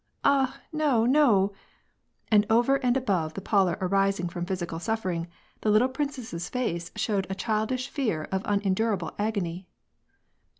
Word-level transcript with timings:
"Ah, 0.23 0.59
no, 0.73 1.05
no!" 1.05 1.51
And 2.31 2.47
over 2.49 2.77
and 2.77 2.97
above 2.97 3.35
the 3.35 3.39
pallor 3.41 3.77
arising 3.79 4.29
from 4.29 4.47
physical 4.47 4.79
suffer 4.79 5.11
ing, 5.11 5.27
the 5.61 5.69
little 5.69 5.87
princess's 5.89 6.49
face 6.49 6.89
showed 6.95 7.27
a 7.29 7.35
childish 7.35 7.87
fear 7.87 8.23
of 8.31 8.41
unen 8.47 8.73
durable 8.73 9.13
agony. 9.19 9.67